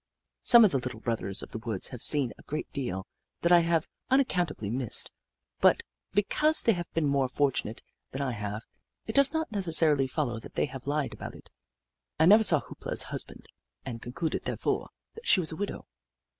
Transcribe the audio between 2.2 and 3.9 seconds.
a great deal that I have